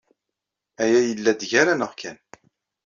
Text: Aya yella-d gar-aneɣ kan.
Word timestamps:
Aya 0.81 0.99
yella-d 1.03 1.41
gar-aneɣ 1.51 1.91
kan. 1.99 2.17